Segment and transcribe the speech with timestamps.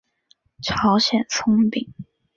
[0.63, 1.93] 朝鲜葱饼。